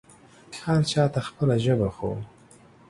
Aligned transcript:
هر 0.65 0.81
چا 0.91 1.03
ته 1.13 1.19
خپله 1.27 1.55
ژبه 1.65 1.89
خو 1.95 2.09